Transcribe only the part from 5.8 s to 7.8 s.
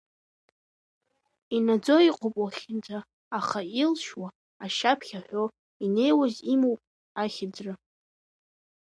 инеиуаз имоуп ахьыӡра.